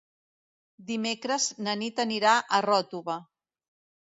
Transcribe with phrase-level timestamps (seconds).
[0.87, 3.19] Dimecres na Nit anirà a Ròtova.